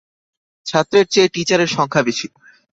ছাত্রের 0.65 1.05
চেয়ে 1.07 1.31
টীচারের 1.33 1.69
সংখ্যা 1.71 2.01
বেশি। 2.03 2.27